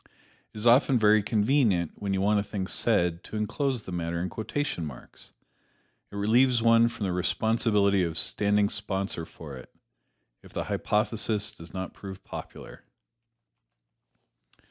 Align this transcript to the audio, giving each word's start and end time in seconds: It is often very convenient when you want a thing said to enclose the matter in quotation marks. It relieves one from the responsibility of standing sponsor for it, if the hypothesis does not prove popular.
It 0.51 0.57
is 0.57 0.65
often 0.65 0.97
very 0.97 1.21
convenient 1.21 1.91
when 1.93 2.11
you 2.11 2.21
want 2.21 2.39
a 2.39 2.43
thing 2.43 2.65
said 2.65 3.23
to 3.25 3.35
enclose 3.35 3.83
the 3.83 3.91
matter 3.91 4.19
in 4.19 4.29
quotation 4.29 4.83
marks. 4.83 5.31
It 6.11 6.15
relieves 6.15 6.59
one 6.59 6.87
from 6.89 7.05
the 7.05 7.11
responsibility 7.11 8.03
of 8.03 8.17
standing 8.17 8.69
sponsor 8.69 9.27
for 9.27 9.55
it, 9.57 9.71
if 10.41 10.53
the 10.53 10.63
hypothesis 10.63 11.51
does 11.51 11.71
not 11.71 11.93
prove 11.93 12.23
popular. 12.23 12.83